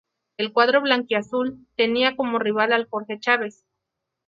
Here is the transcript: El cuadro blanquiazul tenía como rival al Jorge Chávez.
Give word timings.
El 0.37 0.51
cuadro 0.51 0.81
blanquiazul 0.81 1.67
tenía 1.77 2.15
como 2.15 2.39
rival 2.39 2.73
al 2.73 2.89
Jorge 2.89 3.19
Chávez. 3.19 3.67